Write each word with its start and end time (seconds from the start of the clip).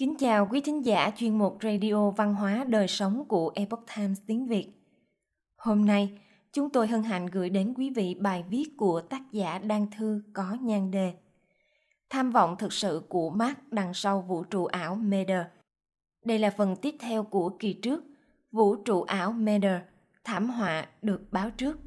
Kính 0.00 0.16
chào 0.18 0.46
quý 0.50 0.60
thính 0.60 0.84
giả 0.86 1.10
chuyên 1.16 1.38
mục 1.38 1.58
Radio 1.62 2.10
Văn 2.10 2.34
hóa 2.34 2.64
Đời 2.68 2.88
Sống 2.88 3.24
của 3.28 3.52
Epoch 3.54 3.84
Times 3.96 4.18
tiếng 4.26 4.46
Việt. 4.46 4.68
Hôm 5.56 5.84
nay, 5.84 6.18
chúng 6.52 6.70
tôi 6.70 6.86
hân 6.86 7.02
hạnh 7.02 7.26
gửi 7.26 7.50
đến 7.50 7.74
quý 7.76 7.90
vị 7.90 8.14
bài 8.20 8.44
viết 8.48 8.64
của 8.76 9.00
tác 9.00 9.22
giả 9.32 9.58
Đăng 9.58 9.86
Thư 9.98 10.22
có 10.32 10.56
nhan 10.60 10.90
đề 10.90 11.14
Tham 12.10 12.30
vọng 12.30 12.56
thực 12.58 12.72
sự 12.72 13.02
của 13.08 13.30
Mark 13.30 13.58
đằng 13.70 13.94
sau 13.94 14.22
vũ 14.22 14.44
trụ 14.44 14.64
ảo 14.64 14.94
Mader. 14.94 15.46
Đây 16.24 16.38
là 16.38 16.50
phần 16.50 16.76
tiếp 16.76 16.94
theo 17.00 17.22
của 17.22 17.48
kỳ 17.58 17.72
trước, 17.72 18.04
Vũ 18.52 18.76
trụ 18.76 19.02
ảo 19.02 19.32
Mader, 19.32 19.80
thảm 20.24 20.50
họa 20.50 20.86
được 21.02 21.20
báo 21.30 21.50
trước. 21.50 21.78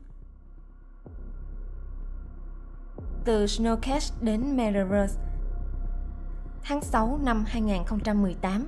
Từ 3.25 3.46
Snowcast 3.46 4.11
đến 4.21 4.57
Metaverse 4.57 5.32
Tháng 6.66 6.82
6 6.82 7.20
năm 7.24 7.46
2018, 7.48 8.68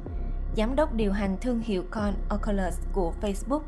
Giám 0.57 0.75
đốc 0.75 0.93
điều 0.93 1.11
hành 1.11 1.37
thương 1.41 1.59
hiệu 1.59 1.83
Con 1.91 2.13
Oculus 2.29 2.79
của 2.93 3.13
Facebook, 3.21 3.61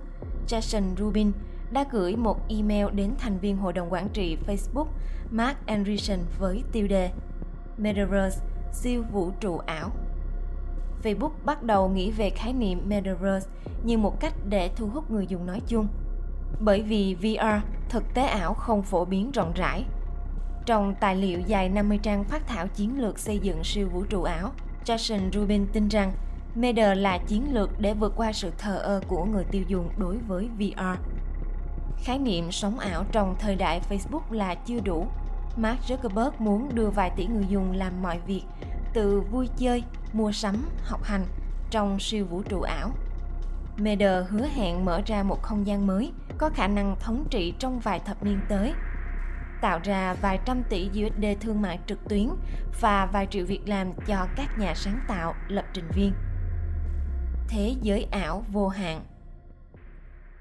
Jason 0.48 0.95
Rubin, 0.98 1.31
đã 1.72 1.86
gửi 1.91 2.16
một 2.16 2.40
email 2.50 2.86
đến 2.94 3.12
thành 3.20 3.38
viên 3.40 3.58
hội 3.58 3.73
đồng 3.73 3.94
quản 3.94 4.09
trị 4.09 4.38
Facebook 4.48 4.86
Mark 5.31 5.66
Andreessen 5.66 6.20
với 6.40 6.63
tiêu 6.72 6.88
đề 6.88 7.12
Metaverse, 7.77 8.41
siêu 8.73 9.03
vũ 9.12 9.31
trụ 9.40 9.58
ảo. 9.58 9.91
Facebook 11.03 11.31
bắt 11.45 11.64
đầu 11.64 11.89
nghĩ 11.89 12.12
về 12.12 12.30
khái 12.30 12.53
niệm 12.53 12.81
Metaverse 12.88 13.50
như 13.84 13.98
một 13.98 14.20
cách 14.20 14.34
để 14.50 14.70
thu 14.75 14.88
hút 14.88 15.12
người 15.12 15.28
dùng 15.28 15.45
nói 15.45 15.62
chung. 15.67 15.88
Bởi 16.59 16.81
vì 16.81 17.16
VR, 17.16 17.66
thực 17.89 18.03
tế 18.14 18.25
ảo 18.25 18.53
không 18.53 18.84
phổ 18.84 19.05
biến 19.05 19.31
rộng 19.31 19.53
rãi 19.55 19.86
trong 20.67 20.95
tài 20.99 21.16
liệu 21.16 21.39
dài 21.39 21.69
50 21.69 22.00
trang 22.03 22.23
phát 22.23 22.47
thảo 22.47 22.67
chiến 22.67 23.02
lược 23.02 23.19
xây 23.19 23.39
dựng 23.39 23.64
siêu 23.64 23.89
vũ 23.89 24.03
trụ 24.03 24.23
ảo, 24.23 24.52
Jason 24.86 25.31
Rubin 25.33 25.67
tin 25.73 25.88
rằng 25.88 26.14
Meta 26.55 26.94
là 26.94 27.17
chiến 27.28 27.53
lược 27.53 27.80
để 27.80 27.94
vượt 27.94 28.14
qua 28.16 28.33
sự 28.33 28.52
thờ 28.58 28.78
ơ 28.78 29.02
của 29.08 29.25
người 29.25 29.44
tiêu 29.44 29.64
dùng 29.67 29.89
đối 29.97 30.17
với 30.17 30.50
VR. 30.59 31.00
Khái 32.03 32.19
niệm 32.19 32.52
sống 32.52 32.80
ảo 32.80 33.06
trong 33.11 33.36
thời 33.39 33.56
đại 33.56 33.81
Facebook 33.89 34.31
là 34.31 34.56
chưa 34.56 34.80
đủ. 34.80 35.08
Mark 35.58 35.80
Zuckerberg 35.88 36.31
muốn 36.39 36.75
đưa 36.75 36.89
vài 36.89 37.11
tỷ 37.16 37.25
người 37.25 37.45
dùng 37.50 37.72
làm 37.72 38.02
mọi 38.02 38.19
việc, 38.28 38.44
từ 38.94 39.22
vui 39.22 39.50
chơi, 39.58 39.84
mua 40.13 40.31
sắm, 40.31 40.69
học 40.84 41.03
hành 41.03 41.25
trong 41.69 42.00
siêu 42.00 42.25
vũ 42.25 42.41
trụ 42.41 42.61
ảo. 42.61 42.91
Meta 43.78 44.23
hứa 44.30 44.47
hẹn 44.56 44.86
mở 44.86 45.02
ra 45.06 45.23
một 45.23 45.41
không 45.41 45.67
gian 45.67 45.88
mới, 45.88 46.11
có 46.38 46.50
khả 46.50 46.67
năng 46.67 46.95
thống 47.00 47.25
trị 47.30 47.53
trong 47.59 47.80
vài 47.80 48.00
thập 48.00 48.23
niên 48.23 48.39
tới– 48.50 48.73
tạo 49.61 49.80
ra 49.83 50.16
vài 50.22 50.39
trăm 50.45 50.63
tỷ 50.69 50.89
USD 50.89 51.25
thương 51.41 51.61
mại 51.61 51.80
trực 51.88 52.09
tuyến 52.09 52.27
và 52.81 53.05
vài 53.13 53.27
triệu 53.30 53.45
việc 53.45 53.61
làm 53.66 53.94
cho 54.08 54.27
các 54.36 54.59
nhà 54.59 54.73
sáng 54.75 55.00
tạo, 55.08 55.33
lập 55.47 55.66
trình 55.73 55.88
viên. 55.95 56.13
Thế 57.50 57.75
giới 57.81 58.08
ảo 58.11 58.44
vô 58.52 58.67
hạn 58.67 59.02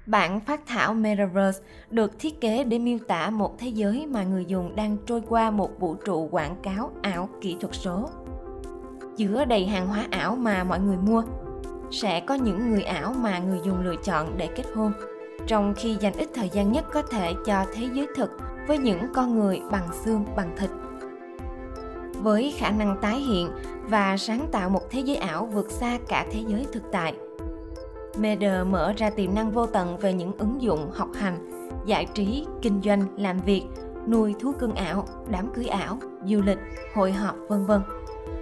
Bản 0.05 0.39
phát 0.39 0.61
thảo 0.67 0.93
Metaverse 0.93 1.63
được 1.89 2.19
thiết 2.19 2.41
kế 2.41 2.63
để 2.63 2.79
miêu 2.79 2.97
tả 3.07 3.29
một 3.29 3.59
thế 3.59 3.67
giới 3.67 4.07
mà 4.07 4.23
người 4.23 4.45
dùng 4.45 4.75
đang 4.75 4.97
trôi 5.05 5.21
qua 5.27 5.51
một 5.51 5.79
vũ 5.79 5.95
trụ 6.05 6.27
quảng 6.31 6.55
cáo 6.63 6.91
ảo 7.01 7.29
kỹ 7.41 7.57
thuật 7.59 7.75
số. 7.75 8.09
Chứa 9.17 9.45
đầy 9.45 9.65
hàng 9.65 9.87
hóa 9.87 10.07
ảo 10.11 10.35
mà 10.35 10.63
mọi 10.63 10.79
người 10.79 10.97
mua, 10.97 11.23
sẽ 11.91 12.19
có 12.19 12.35
những 12.35 12.71
người 12.71 12.83
ảo 12.83 13.13
mà 13.13 13.39
người 13.39 13.59
dùng 13.65 13.81
lựa 13.81 13.95
chọn 14.03 14.37
để 14.37 14.49
kết 14.55 14.65
hôn, 14.75 14.91
trong 15.47 15.73
khi 15.77 15.97
dành 15.99 16.13
ít 16.13 16.29
thời 16.35 16.49
gian 16.49 16.71
nhất 16.71 16.85
có 16.93 17.01
thể 17.01 17.33
cho 17.45 17.65
thế 17.73 17.89
giới 17.93 18.07
thực 18.15 18.31
với 18.67 18.77
những 18.77 19.03
con 19.13 19.39
người 19.39 19.61
bằng 19.71 19.87
xương 20.03 20.25
bằng 20.35 20.55
thịt 20.57 20.69
với 22.21 22.53
khả 22.57 22.71
năng 22.71 22.97
tái 23.01 23.19
hiện 23.19 23.49
và 23.83 24.17
sáng 24.17 24.47
tạo 24.51 24.69
một 24.69 24.89
thế 24.89 24.99
giới 24.99 25.15
ảo 25.15 25.45
vượt 25.45 25.71
xa 25.71 25.97
cả 26.07 26.25
thế 26.31 26.43
giới 26.47 26.65
thực 26.73 26.83
tại 26.91 27.13
Meder 28.19 28.67
mở 28.67 28.93
ra 28.97 29.09
tiềm 29.09 29.35
năng 29.35 29.51
vô 29.51 29.65
tận 29.65 29.97
về 29.97 30.13
những 30.13 30.37
ứng 30.37 30.61
dụng 30.61 30.91
học 30.93 31.09
hành, 31.15 31.69
giải 31.85 32.07
trí, 32.13 32.45
kinh 32.61 32.81
doanh, 32.83 33.05
làm 33.17 33.39
việc, 33.39 33.63
nuôi 34.07 34.35
thú 34.39 34.51
cưng 34.59 34.75
ảo, 34.75 35.07
đám 35.29 35.49
cưới 35.53 35.67
ảo, 35.67 35.97
du 36.25 36.41
lịch, 36.41 36.57
hội 36.95 37.11
họp 37.11 37.35
vân 37.47 37.65
vân. 37.65 37.81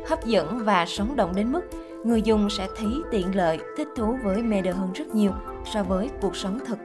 Hấp 0.07 0.25
dẫn 0.25 0.59
và 0.63 0.85
sống 0.85 1.15
động 1.15 1.35
đến 1.35 1.51
mức 1.51 1.61
người 2.03 2.21
dùng 2.21 2.49
sẽ 2.49 2.67
thấy 2.77 2.89
tiện 3.11 3.35
lợi, 3.35 3.59
thích 3.77 3.87
thú 3.95 4.17
với 4.23 4.43
Meder 4.43 4.75
hơn 4.75 4.93
rất 4.93 5.07
nhiều 5.15 5.31
so 5.73 5.83
với 5.83 6.09
cuộc 6.21 6.35
sống 6.35 6.59
thực 6.67 6.77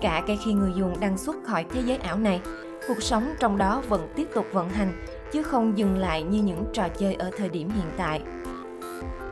Cả 0.00 0.22
cái 0.26 0.38
khi 0.44 0.52
người 0.52 0.72
dùng 0.76 1.00
đăng 1.00 1.18
xuất 1.18 1.36
khỏi 1.44 1.64
thế 1.70 1.80
giới 1.86 1.96
ảo 1.96 2.18
này, 2.18 2.40
cuộc 2.88 3.02
sống 3.02 3.34
trong 3.40 3.58
đó 3.58 3.82
vẫn 3.88 4.08
tiếp 4.16 4.28
tục 4.34 4.46
vận 4.52 4.68
hành, 4.68 4.92
chứ 5.32 5.42
không 5.42 5.78
dừng 5.78 5.98
lại 5.98 6.22
như 6.22 6.42
những 6.42 6.64
trò 6.72 6.88
chơi 6.88 7.14
ở 7.14 7.30
thời 7.38 7.48
điểm 7.48 7.68
hiện 7.68 7.90
tại. 7.96 8.22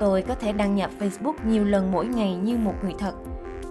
Tôi 0.01 0.23
có 0.23 0.35
thể 0.35 0.53
đăng 0.53 0.75
nhập 0.75 0.91
Facebook 1.01 1.35
nhiều 1.47 1.65
lần 1.65 1.93
mỗi 1.93 2.07
ngày 2.07 2.35
như 2.35 2.57
một 2.57 2.75
người 2.83 2.95
thật, 2.99 3.13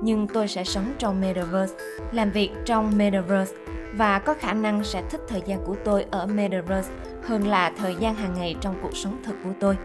nhưng 0.01 0.27
tôi 0.27 0.47
sẽ 0.47 0.63
sống 0.63 0.93
trong 0.97 1.21
Metaverse, 1.21 1.75
làm 2.11 2.31
việc 2.31 2.51
trong 2.65 2.97
Metaverse 2.97 3.55
và 3.93 4.19
có 4.19 4.33
khả 4.33 4.53
năng 4.53 4.83
sẽ 4.83 5.03
thích 5.09 5.21
thời 5.27 5.41
gian 5.45 5.59
của 5.65 5.75
tôi 5.83 6.05
ở 6.11 6.27
Metaverse 6.27 6.91
hơn 7.23 7.47
là 7.47 7.71
thời 7.77 7.95
gian 7.95 8.15
hàng 8.15 8.33
ngày 8.33 8.55
trong 8.61 8.75
cuộc 8.81 8.97
sống 8.97 9.17
thực 9.23 9.35
của 9.43 9.53
tôi. 9.59 9.77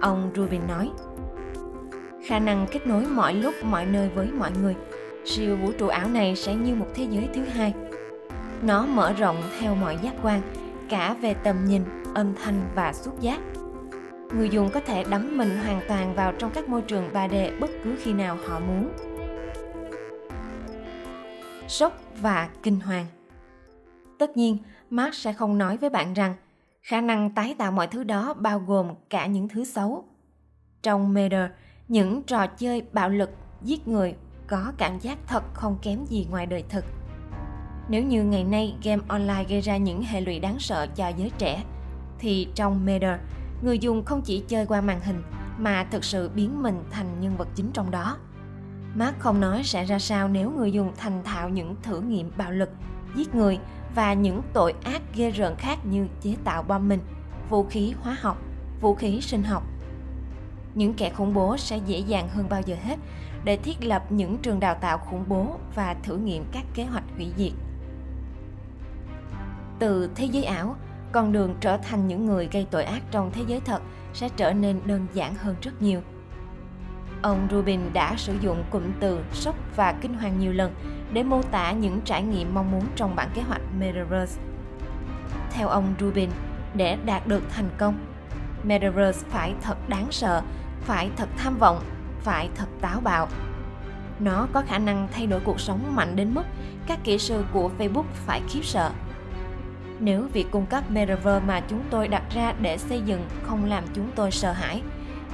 Ông 0.00 0.30
Rubin 0.36 0.60
nói. 0.68 0.90
Khả 2.26 2.38
năng 2.38 2.66
kết 2.72 2.86
nối 2.86 3.06
mọi 3.06 3.34
lúc 3.34 3.54
mọi 3.62 3.86
nơi 3.86 4.10
với 4.14 4.26
mọi 4.26 4.50
người 4.62 4.74
siêu 5.24 5.56
vũ 5.56 5.72
trụ 5.78 5.88
ảo 5.88 6.08
này 6.08 6.36
sẽ 6.36 6.54
như 6.54 6.74
một 6.74 6.86
thế 6.94 7.06
giới 7.10 7.28
thứ 7.34 7.42
hai 7.44 7.74
nó 8.62 8.86
mở 8.86 9.12
rộng 9.12 9.42
theo 9.60 9.74
mọi 9.74 9.98
giác 10.02 10.14
quan 10.22 10.40
cả 10.88 11.16
về 11.20 11.34
tầm 11.34 11.64
nhìn 11.64 11.82
âm 12.14 12.34
thanh 12.34 12.62
và 12.74 12.92
xúc 12.92 13.20
giác 13.20 13.40
người 14.34 14.48
dùng 14.48 14.70
có 14.70 14.80
thể 14.80 15.04
đắm 15.10 15.38
mình 15.38 15.58
hoàn 15.64 15.80
toàn 15.88 16.14
vào 16.14 16.32
trong 16.32 16.50
các 16.54 16.68
môi 16.68 16.82
trường 16.82 17.10
3D 17.12 17.60
bất 17.60 17.70
cứ 17.84 17.96
khi 18.02 18.12
nào 18.12 18.38
họ 18.48 18.60
muốn. 18.60 18.88
Sốc 21.68 22.02
và 22.20 22.48
kinh 22.62 22.80
hoàng 22.80 23.06
Tất 24.18 24.36
nhiên, 24.36 24.58
Mark 24.90 25.14
sẽ 25.14 25.32
không 25.32 25.58
nói 25.58 25.76
với 25.76 25.90
bạn 25.90 26.14
rằng 26.14 26.34
khả 26.82 27.00
năng 27.00 27.30
tái 27.30 27.54
tạo 27.58 27.72
mọi 27.72 27.86
thứ 27.86 28.04
đó 28.04 28.34
bao 28.34 28.58
gồm 28.58 28.94
cả 29.10 29.26
những 29.26 29.48
thứ 29.48 29.64
xấu. 29.64 30.04
Trong 30.82 31.14
Mader, 31.14 31.50
những 31.88 32.22
trò 32.22 32.46
chơi 32.46 32.82
bạo 32.92 33.08
lực, 33.08 33.30
giết 33.62 33.88
người 33.88 34.14
có 34.48 34.72
cảm 34.78 34.98
giác 34.98 35.18
thật 35.26 35.42
không 35.54 35.78
kém 35.82 36.04
gì 36.04 36.26
ngoài 36.30 36.46
đời 36.46 36.64
thực. 36.68 36.84
Nếu 37.88 38.02
như 38.02 38.24
ngày 38.24 38.44
nay 38.44 38.74
game 38.82 39.02
online 39.08 39.44
gây 39.48 39.60
ra 39.60 39.76
những 39.76 40.02
hệ 40.02 40.20
lụy 40.20 40.38
đáng 40.38 40.58
sợ 40.58 40.86
cho 40.86 41.08
giới 41.08 41.30
trẻ, 41.38 41.64
thì 42.18 42.48
trong 42.54 42.86
Mater, 42.86 43.20
người 43.62 43.78
dùng 43.78 44.04
không 44.04 44.22
chỉ 44.22 44.44
chơi 44.48 44.66
qua 44.66 44.80
màn 44.80 45.00
hình 45.00 45.22
mà 45.58 45.84
thực 45.90 46.04
sự 46.04 46.30
biến 46.34 46.62
mình 46.62 46.84
thành 46.90 47.20
nhân 47.20 47.36
vật 47.36 47.48
chính 47.54 47.70
trong 47.72 47.90
đó. 47.90 48.16
Mark 48.94 49.18
không 49.18 49.40
nói 49.40 49.62
sẽ 49.64 49.84
ra 49.84 49.98
sao 49.98 50.28
nếu 50.28 50.50
người 50.50 50.72
dùng 50.72 50.92
thành 50.96 51.22
thạo 51.24 51.48
những 51.48 51.76
thử 51.82 52.00
nghiệm 52.00 52.30
bạo 52.36 52.52
lực, 52.52 52.70
giết 53.16 53.34
người 53.34 53.58
và 53.94 54.14
những 54.14 54.42
tội 54.52 54.74
ác 54.84 55.02
ghê 55.14 55.30
rợn 55.30 55.56
khác 55.56 55.86
như 55.86 56.06
chế 56.20 56.34
tạo 56.44 56.62
bom 56.62 56.88
mìn, 56.88 57.00
vũ 57.50 57.64
khí 57.64 57.94
hóa 58.00 58.16
học, 58.20 58.42
vũ 58.80 58.94
khí 58.94 59.20
sinh 59.20 59.42
học. 59.42 59.62
Những 60.74 60.94
kẻ 60.94 61.10
khủng 61.10 61.34
bố 61.34 61.56
sẽ 61.56 61.76
dễ 61.86 61.98
dàng 61.98 62.28
hơn 62.28 62.48
bao 62.48 62.60
giờ 62.66 62.76
hết 62.82 62.96
để 63.48 63.56
thiết 63.56 63.84
lập 63.84 64.02
những 64.10 64.38
trường 64.38 64.60
đào 64.60 64.74
tạo 64.74 64.98
khủng 64.98 65.24
bố 65.28 65.56
và 65.74 65.96
thử 66.02 66.16
nghiệm 66.16 66.44
các 66.52 66.64
kế 66.74 66.84
hoạch 66.84 67.04
hủy 67.16 67.32
diệt. 67.36 67.52
Từ 69.78 70.10
thế 70.14 70.24
giới 70.24 70.44
ảo, 70.44 70.76
con 71.12 71.32
đường 71.32 71.54
trở 71.60 71.76
thành 71.76 72.08
những 72.08 72.26
người 72.26 72.48
gây 72.52 72.66
tội 72.70 72.84
ác 72.84 73.02
trong 73.10 73.30
thế 73.32 73.42
giới 73.46 73.60
thật 73.60 73.82
sẽ 74.14 74.28
trở 74.36 74.52
nên 74.52 74.80
đơn 74.84 75.06
giản 75.12 75.34
hơn 75.34 75.56
rất 75.62 75.82
nhiều. 75.82 76.00
Ông 77.22 77.48
Rubin 77.50 77.80
đã 77.92 78.14
sử 78.16 78.36
dụng 78.40 78.64
cụm 78.70 78.82
từ 79.00 79.20
sốc 79.32 79.56
và 79.76 79.92
kinh 80.00 80.14
hoàng 80.14 80.38
nhiều 80.38 80.52
lần 80.52 80.74
để 81.12 81.22
mô 81.22 81.42
tả 81.42 81.72
những 81.72 82.00
trải 82.04 82.22
nghiệm 82.22 82.54
mong 82.54 82.70
muốn 82.70 82.84
trong 82.96 83.16
bản 83.16 83.30
kế 83.34 83.42
hoạch 83.42 83.62
Metaverse. 83.78 84.42
Theo 85.50 85.68
ông 85.68 85.94
Rubin, 86.00 86.30
để 86.74 86.96
đạt 87.04 87.26
được 87.26 87.42
thành 87.50 87.68
công, 87.78 87.98
Metaverse 88.62 89.28
phải 89.28 89.54
thật 89.62 89.88
đáng 89.88 90.06
sợ, 90.10 90.42
phải 90.80 91.10
thật 91.16 91.28
tham 91.36 91.58
vọng 91.58 91.80
phải 92.28 92.48
thật 92.54 92.66
táo 92.80 93.00
bạo. 93.00 93.28
Nó 94.20 94.46
có 94.52 94.62
khả 94.66 94.78
năng 94.78 95.08
thay 95.12 95.26
đổi 95.26 95.40
cuộc 95.44 95.60
sống 95.60 95.96
mạnh 95.96 96.16
đến 96.16 96.34
mức 96.34 96.42
các 96.86 96.98
kỹ 97.04 97.18
sư 97.18 97.44
của 97.52 97.70
Facebook 97.78 98.04
phải 98.12 98.42
khiếp 98.48 98.64
sợ. 98.64 98.90
Nếu 100.00 100.26
việc 100.32 100.46
cung 100.50 100.66
cấp 100.66 100.90
Metaverse 100.90 101.46
mà 101.46 101.60
chúng 101.60 101.82
tôi 101.90 102.08
đặt 102.08 102.22
ra 102.34 102.52
để 102.60 102.78
xây 102.78 103.02
dựng 103.02 103.24
không 103.42 103.64
làm 103.64 103.84
chúng 103.94 104.10
tôi 104.14 104.30
sợ 104.30 104.52
hãi, 104.52 104.82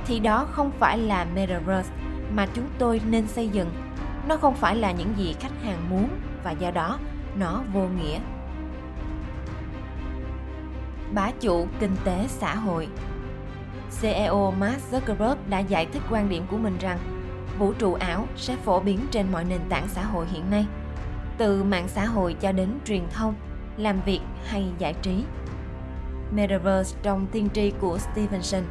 thì 0.06 0.20
đó 0.20 0.46
không 0.50 0.70
phải 0.79 0.99
là 0.99 1.26
Metaverse 1.35 1.93
mà 2.35 2.46
chúng 2.55 2.67
tôi 2.79 3.00
nên 3.11 3.26
xây 3.26 3.49
dựng. 3.49 3.70
Nó 4.29 4.37
không 4.37 4.55
phải 4.55 4.76
là 4.76 4.93
những 4.93 5.14
gì 5.17 5.35
khách 5.40 5.62
hàng 5.64 5.90
muốn 5.90 6.08
và 6.44 6.50
do 6.50 6.70
đó 6.70 6.99
nó 7.37 7.62
vô 7.73 7.88
nghĩa. 8.00 8.19
Bá 11.14 11.31
chủ 11.40 11.67
kinh 11.81 11.97
tế 12.05 12.25
xã 12.29 12.55
hội 12.55 12.88
CEO 14.00 14.50
Mark 14.50 14.79
Zuckerberg 14.91 15.37
đã 15.49 15.58
giải 15.58 15.87
thích 15.87 16.02
quan 16.11 16.29
điểm 16.29 16.46
của 16.50 16.56
mình 16.56 16.79
rằng 16.79 16.99
vũ 17.58 17.73
trụ 17.73 17.94
ảo 17.94 18.26
sẽ 18.37 18.56
phổ 18.56 18.81
biến 18.81 19.00
trên 19.11 19.32
mọi 19.32 19.44
nền 19.44 19.61
tảng 19.69 19.88
xã 19.88 20.05
hội 20.05 20.26
hiện 20.26 20.50
nay, 20.50 20.67
từ 21.38 21.62
mạng 21.64 21.88
xã 21.88 22.05
hội 22.05 22.37
cho 22.41 22.52
đến 22.52 22.69
truyền 22.85 23.02
thông, 23.11 23.35
làm 23.76 24.00
việc 24.06 24.20
hay 24.46 24.64
giải 24.79 24.94
trí. 25.02 25.25
Metaverse 26.32 26.99
trong 27.02 27.26
tiên 27.32 27.49
tri 27.55 27.73
của 27.81 27.99
Stevenson 27.99 28.62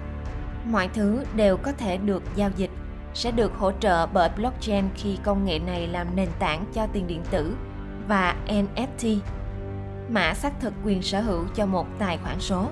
Mọi 0.66 0.88
thứ 0.94 1.24
đều 1.36 1.58
có 1.58 1.72
thể 1.72 1.98
được 1.98 2.24
giao 2.36 2.50
dịch, 2.56 2.72
sẽ 3.14 3.32
được 3.32 3.52
hỗ 3.58 3.72
trợ 3.72 4.06
bởi 4.06 4.30
blockchain 4.38 4.86
khi 4.96 5.18
công 5.24 5.46
nghệ 5.46 5.60
này 5.60 5.88
làm 5.88 6.16
nền 6.16 6.30
tảng 6.40 6.66
cho 6.74 6.88
tiền 6.94 7.08
điện 7.08 7.22
tử 7.32 7.56
và 8.08 8.36
NFT, 8.48 9.18
mã 10.10 10.34
xác 10.34 10.60
thực 10.60 10.74
quyền 10.86 11.02
sở 11.02 11.22
hữu 11.22 11.46
cho 11.56 11.66
một 11.66 11.88
tài 12.00 12.18
khoản 12.18 12.40
số. 12.40 12.68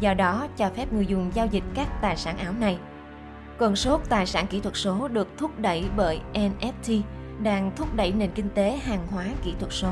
Do 0.00 0.14
đó, 0.14 0.46
cho 0.56 0.70
phép 0.76 0.92
người 0.92 1.06
dùng 1.06 1.30
giao 1.34 1.46
dịch 1.46 1.64
các 1.74 1.88
tài 2.00 2.16
sản 2.16 2.38
ảo 2.38 2.52
này. 2.52 2.78
Cơn 3.58 3.76
sốt 3.76 4.00
tài 4.08 4.26
sản 4.26 4.46
kỹ 4.46 4.60
thuật 4.60 4.76
số 4.76 5.08
được 5.08 5.28
thúc 5.38 5.58
đẩy 5.58 5.84
bởi 5.96 6.20
NFT, 6.34 7.02
đang 7.42 7.70
thúc 7.76 7.94
đẩy 7.96 8.12
nền 8.12 8.30
kinh 8.30 8.48
tế 8.54 8.76
hàng 8.76 9.06
hóa 9.10 9.26
kỹ 9.42 9.54
thuật 9.60 9.72
số. 9.72 9.88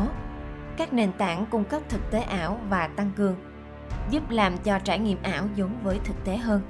Các 0.77 0.93
nền 0.93 1.13
tảng 1.13 1.47
cung 1.47 1.65
cấp 1.65 1.83
thực 1.89 2.11
tế 2.11 2.21
ảo 2.21 2.61
và 2.69 2.87
tăng 2.87 3.11
cường, 3.17 3.37
giúp 4.11 4.31
làm 4.31 4.59
cho 4.59 4.79
trải 4.79 4.99
nghiệm 4.99 5.19
ảo 5.23 5.45
giống 5.57 5.79
với 5.83 5.99
thực 6.05 6.25
tế 6.25 6.37
hơn. 6.37 6.61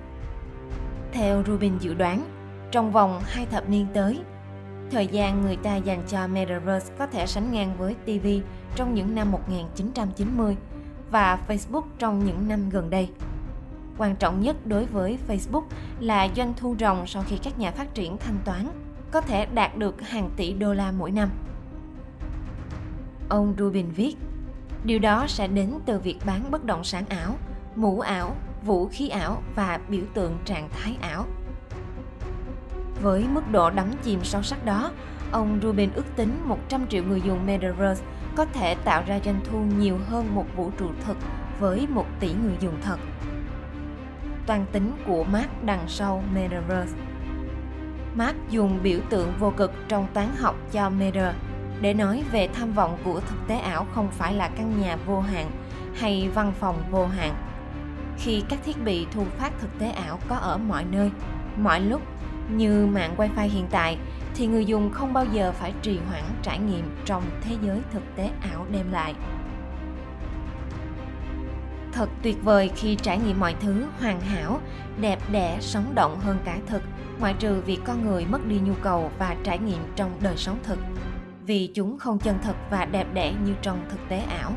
Theo 1.13 1.43
Rubin 1.47 1.79
dự 1.79 1.95
đoán, 1.95 2.25
trong 2.71 2.93
vòng 2.93 3.21
hai 3.25 3.47
thập 3.47 3.69
niên 3.69 3.87
tới, 3.95 4.21
thời 4.91 5.07
gian 5.07 5.43
người 5.43 5.57
ta 5.57 5.77
dành 5.77 6.03
cho 6.09 6.27
Metaverse 6.27 6.95
có 6.99 7.07
thể 7.07 7.27
sánh 7.27 7.53
ngang 7.53 7.77
với 7.79 7.95
TV 7.95 8.27
trong 8.77 8.95
những 8.95 9.15
năm 9.15 9.33
1990 9.33 10.57
và 11.11 11.39
Facebook 11.49 11.85
trong 11.99 12.25
những 12.25 12.49
năm 12.49 12.69
gần 12.71 12.91
đây. 12.91 13.09
Quan 13.99 14.17
trọng 14.17 14.41
nhất 14.41 14.57
đối 14.67 14.85
với 14.87 15.19
Facebook 15.29 15.63
là 16.01 16.29
doanh 16.37 16.55
thu 16.57 16.77
ròng 16.81 17.07
sau 17.07 17.23
khi 17.27 17.39
các 17.43 17.59
nhà 17.59 17.71
phát 17.71 17.95
triển 17.95 18.17
thanh 18.19 18.39
toán 18.45 18.69
có 19.11 19.21
thể 19.21 19.47
đạt 19.47 19.77
được 19.77 20.01
hàng 20.01 20.31
tỷ 20.37 20.53
đô 20.53 20.75
la 20.75 20.93
mỗi 20.93 21.11
năm. 21.11 21.29
Ông 23.29 23.55
Rubin 23.59 23.91
viết, 23.91 24.17
điều 24.85 24.99
đó 24.99 25.25
sẽ 25.29 25.49
đến 25.49 25.75
từ 25.87 25.99
việc 25.99 26.19
bán 26.27 26.51
bất 26.51 26.65
động 26.65 26.85
sản 26.85 27.05
ảo, 27.09 27.35
mũ 27.77 28.01
ảo, 28.01 28.37
vũ 28.63 28.89
khí 28.89 29.09
ảo 29.09 29.43
và 29.55 29.81
biểu 29.89 30.03
tượng 30.15 30.39
trạng 30.45 30.69
thái 30.69 30.97
ảo. 31.01 31.27
Với 33.03 33.25
mức 33.29 33.51
độ 33.51 33.71
đắm 33.71 33.91
chìm 34.03 34.25
sâu 34.25 34.43
sắc 34.43 34.65
đó, 34.65 34.91
ông 35.33 35.61
Rubin 35.63 35.91
ước 35.95 36.17
tính 36.17 36.41
100 36.45 36.87
triệu 36.87 37.05
người 37.05 37.21
dùng 37.21 37.47
Metaverse 37.47 38.05
có 38.39 38.45
thể 38.45 38.75
tạo 38.75 39.03
ra 39.07 39.21
doanh 39.25 39.41
thu 39.45 39.59
nhiều 39.59 39.99
hơn 40.09 40.35
một 40.35 40.47
vũ 40.57 40.71
trụ 40.79 40.91
thực 41.07 41.17
với 41.61 41.87
một 41.87 42.07
tỷ 42.21 42.33
người 42.33 42.57
dùng 42.61 42.75
thật. 42.83 42.97
Toàn 44.47 44.67
tính 44.73 44.93
của 45.07 45.25
Mark 45.25 45.65
đằng 45.65 45.85
sau 45.89 46.23
Metaverse 46.35 46.99
Mark 48.15 48.37
dùng 48.51 48.79
biểu 48.83 49.01
tượng 49.11 49.33
vô 49.39 49.51
cực 49.57 49.73
trong 49.89 50.07
toán 50.15 50.29
học 50.39 50.57
cho 50.73 50.91
Meta 50.91 51.35
để 51.81 51.95
nói 51.95 52.25
về 52.33 52.49
tham 52.55 52.73
vọng 52.73 52.99
của 53.05 53.21
thực 53.21 53.37
tế 53.49 53.59
ảo 53.59 53.87
không 53.95 54.09
phải 54.11 54.35
là 54.35 54.49
căn 54.49 54.81
nhà 54.81 54.97
vô 55.07 55.21
hạn 55.21 55.51
hay 55.95 56.29
văn 56.35 56.53
phòng 56.61 56.83
vô 56.91 57.07
hạn. 57.07 57.35
Khi 58.19 58.43
các 58.49 58.59
thiết 58.65 58.85
bị 58.85 59.07
thu 59.13 59.25
phát 59.39 59.53
thực 59.61 59.79
tế 59.79 59.91
ảo 59.91 60.19
có 60.29 60.37
ở 60.37 60.59
mọi 60.59 60.85
nơi, 60.85 61.11
mọi 61.57 61.81
lúc 61.81 62.03
như 62.51 62.87
mạng 62.87 63.15
wifi 63.17 63.49
hiện 63.49 63.67
tại 63.71 63.99
thì 64.35 64.47
người 64.47 64.65
dùng 64.65 64.91
không 64.91 65.13
bao 65.13 65.25
giờ 65.25 65.53
phải 65.53 65.73
trì 65.83 65.99
hoãn 66.09 66.25
trải 66.43 66.59
nghiệm 66.59 66.97
trong 67.05 67.23
thế 67.41 67.57
giới 67.63 67.81
thực 67.91 68.03
tế 68.17 68.31
ảo 68.53 68.67
đem 68.71 68.93
lại. 68.93 69.15
Thật 71.93 72.09
tuyệt 72.23 72.45
vời 72.45 72.71
khi 72.77 72.95
trải 72.95 73.19
nghiệm 73.19 73.41
mọi 73.41 73.55
thứ 73.61 73.87
hoàn 74.01 74.21
hảo, 74.21 74.61
đẹp 75.01 75.19
đẽ, 75.33 75.59
sống 75.61 75.93
động 75.95 76.21
hơn 76.21 76.39
cả 76.45 76.59
thực, 76.67 76.83
ngoại 77.21 77.35
trừ 77.39 77.61
việc 77.61 77.79
con 77.85 78.05
người 78.05 78.27
mất 78.27 78.47
đi 78.47 78.59
nhu 78.59 78.75
cầu 78.83 79.11
và 79.19 79.37
trải 79.45 79.59
nghiệm 79.59 79.83
trong 79.97 80.11
đời 80.21 80.37
sống 80.37 80.59
thực. 80.63 80.79
Vì 81.47 81.71
chúng 81.75 81.99
không 81.99 82.19
chân 82.19 82.39
thật 82.43 82.55
và 82.71 82.85
đẹp 82.85 83.07
đẽ 83.15 83.35
như 83.45 83.55
trong 83.63 83.85
thực 83.91 84.09
tế 84.09 84.19
ảo. 84.19 84.53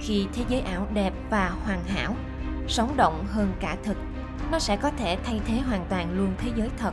Khi 0.00 0.26
thế 0.32 0.44
giới 0.48 0.60
ảo 0.60 0.86
đẹp 0.94 1.12
và 1.30 1.48
hoàn 1.48 1.84
hảo, 1.84 2.14
sống 2.68 2.96
động 2.96 3.24
hơn 3.30 3.52
cả 3.60 3.76
thực, 3.84 3.96
nó 4.52 4.58
sẽ 4.58 4.76
có 4.76 4.90
thể 4.90 5.16
thay 5.24 5.40
thế 5.46 5.58
hoàn 5.58 5.86
toàn 5.88 6.16
luôn 6.18 6.34
thế 6.38 6.50
giới 6.56 6.70
thật 6.78 6.92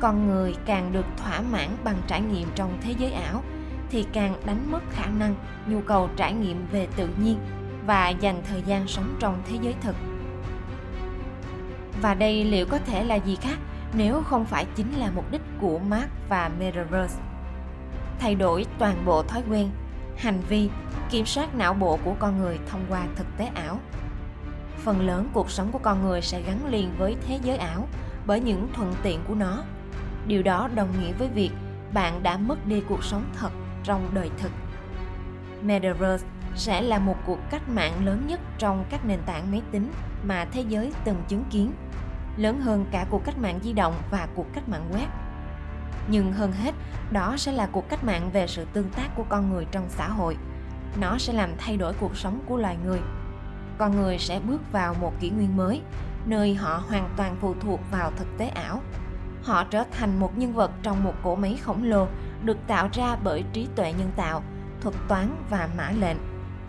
con 0.00 0.28
người 0.28 0.54
càng 0.66 0.92
được 0.92 1.06
thỏa 1.16 1.40
mãn 1.40 1.76
bằng 1.84 1.96
trải 2.06 2.20
nghiệm 2.20 2.48
trong 2.54 2.78
thế 2.80 2.94
giới 2.98 3.12
ảo, 3.12 3.42
thì 3.90 4.06
càng 4.12 4.34
đánh 4.44 4.72
mất 4.72 4.82
khả 4.90 5.06
năng, 5.06 5.34
nhu 5.66 5.80
cầu 5.80 6.08
trải 6.16 6.32
nghiệm 6.32 6.66
về 6.72 6.88
tự 6.96 7.08
nhiên 7.22 7.38
và 7.86 8.08
dành 8.08 8.42
thời 8.48 8.62
gian 8.62 8.86
sống 8.86 9.16
trong 9.20 9.42
thế 9.48 9.58
giới 9.62 9.74
thực. 9.80 9.96
Và 12.02 12.14
đây 12.14 12.44
liệu 12.44 12.66
có 12.66 12.78
thể 12.78 13.04
là 13.04 13.14
gì 13.14 13.36
khác 13.36 13.58
nếu 13.94 14.22
không 14.22 14.44
phải 14.44 14.66
chính 14.74 14.92
là 14.92 15.10
mục 15.14 15.30
đích 15.30 15.42
của 15.60 15.78
Mark 15.78 16.08
và 16.28 16.50
Metaverse? 16.58 17.22
Thay 18.18 18.34
đổi 18.34 18.66
toàn 18.78 19.04
bộ 19.04 19.22
thói 19.22 19.42
quen, 19.50 19.70
hành 20.16 20.40
vi, 20.48 20.70
kiểm 21.10 21.26
soát 21.26 21.54
não 21.54 21.74
bộ 21.74 21.98
của 22.04 22.14
con 22.18 22.38
người 22.38 22.58
thông 22.66 22.80
qua 22.88 23.06
thực 23.16 23.26
tế 23.36 23.50
ảo. 23.54 23.78
Phần 24.78 25.06
lớn 25.06 25.28
cuộc 25.32 25.50
sống 25.50 25.72
của 25.72 25.78
con 25.78 26.02
người 26.02 26.22
sẽ 26.22 26.42
gắn 26.42 26.66
liền 26.66 26.90
với 26.98 27.16
thế 27.26 27.38
giới 27.42 27.56
ảo 27.56 27.88
bởi 28.26 28.40
những 28.40 28.68
thuận 28.72 28.94
tiện 29.02 29.20
của 29.28 29.34
nó 29.34 29.64
điều 30.26 30.42
đó 30.42 30.68
đồng 30.74 30.88
nghĩa 31.00 31.12
với 31.12 31.28
việc 31.28 31.50
bạn 31.92 32.22
đã 32.22 32.36
mất 32.36 32.66
đi 32.66 32.82
cuộc 32.88 33.04
sống 33.04 33.24
thật 33.38 33.50
trong 33.84 34.10
đời 34.14 34.30
thực. 34.38 34.52
Metaverse 35.62 36.26
sẽ 36.54 36.82
là 36.82 36.98
một 36.98 37.16
cuộc 37.26 37.38
cách 37.50 37.68
mạng 37.68 38.04
lớn 38.04 38.26
nhất 38.26 38.40
trong 38.58 38.84
các 38.90 39.04
nền 39.04 39.18
tảng 39.26 39.50
máy 39.50 39.62
tính 39.72 39.92
mà 40.24 40.46
thế 40.52 40.64
giới 40.68 40.92
từng 41.04 41.22
chứng 41.28 41.44
kiến, 41.50 41.72
lớn 42.36 42.60
hơn 42.60 42.86
cả 42.90 43.06
cuộc 43.10 43.24
cách 43.24 43.38
mạng 43.38 43.58
di 43.62 43.72
động 43.72 43.94
và 44.10 44.28
cuộc 44.34 44.46
cách 44.52 44.68
mạng 44.68 44.90
web. 44.92 45.06
Nhưng 46.08 46.32
hơn 46.32 46.52
hết, 46.52 46.74
đó 47.10 47.36
sẽ 47.36 47.52
là 47.52 47.68
cuộc 47.72 47.88
cách 47.88 48.04
mạng 48.04 48.30
về 48.32 48.46
sự 48.46 48.66
tương 48.72 48.90
tác 48.90 49.16
của 49.16 49.24
con 49.28 49.50
người 49.50 49.66
trong 49.70 49.84
xã 49.88 50.08
hội. 50.08 50.36
Nó 51.00 51.18
sẽ 51.18 51.32
làm 51.32 51.50
thay 51.58 51.76
đổi 51.76 51.92
cuộc 52.00 52.16
sống 52.16 52.40
của 52.46 52.56
loài 52.56 52.76
người. 52.84 53.00
Con 53.78 53.96
người 53.96 54.18
sẽ 54.18 54.40
bước 54.40 54.72
vào 54.72 54.94
một 54.94 55.12
kỷ 55.20 55.30
nguyên 55.30 55.56
mới, 55.56 55.82
nơi 56.26 56.54
họ 56.54 56.82
hoàn 56.88 57.08
toàn 57.16 57.36
phụ 57.40 57.54
thuộc 57.60 57.80
vào 57.90 58.12
thực 58.16 58.38
tế 58.38 58.48
ảo 58.48 58.82
họ 59.42 59.64
trở 59.64 59.84
thành 59.90 60.20
một 60.20 60.38
nhân 60.38 60.52
vật 60.52 60.70
trong 60.82 61.04
một 61.04 61.14
cỗ 61.22 61.36
máy 61.36 61.58
khổng 61.62 61.84
lồ, 61.84 62.06
được 62.44 62.56
tạo 62.66 62.88
ra 62.92 63.16
bởi 63.24 63.44
trí 63.52 63.66
tuệ 63.76 63.92
nhân 63.92 64.10
tạo, 64.16 64.42
thuật 64.80 64.94
toán 65.08 65.44
và 65.50 65.68
mã 65.76 65.90
lệnh. 66.00 66.16